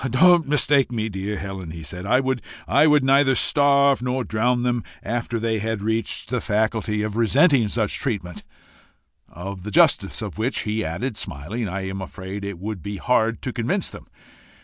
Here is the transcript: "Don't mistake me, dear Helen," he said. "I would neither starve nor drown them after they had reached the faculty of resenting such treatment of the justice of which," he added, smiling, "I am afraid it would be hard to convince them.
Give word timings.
"Don't 0.09 0.47
mistake 0.47 0.91
me, 0.91 1.09
dear 1.09 1.37
Helen," 1.37 1.69
he 1.69 1.83
said. 1.83 2.07
"I 2.07 2.21
would 2.21 2.41
neither 3.03 3.35
starve 3.35 4.01
nor 4.01 4.23
drown 4.23 4.63
them 4.63 4.83
after 5.03 5.39
they 5.39 5.59
had 5.59 5.83
reached 5.83 6.29
the 6.29 6.41
faculty 6.41 7.03
of 7.03 7.15
resenting 7.15 7.67
such 7.69 7.97
treatment 7.99 8.43
of 9.29 9.61
the 9.61 9.69
justice 9.69 10.23
of 10.23 10.39
which," 10.39 10.61
he 10.61 10.83
added, 10.83 11.17
smiling, 11.17 11.69
"I 11.69 11.87
am 11.87 12.01
afraid 12.01 12.43
it 12.43 12.57
would 12.57 12.81
be 12.81 12.97
hard 12.97 13.43
to 13.43 13.53
convince 13.53 13.91
them. 13.91 14.07